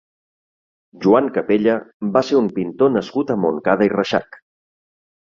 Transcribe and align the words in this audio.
Joan 1.03 1.27
Capella 1.35 1.75
va 2.15 2.23
ser 2.31 2.39
un 2.39 2.47
pintor 2.55 2.91
nascut 2.97 3.35
a 3.35 3.37
Montcada 3.45 3.89
i 3.91 3.93
Reixac. 3.95 4.41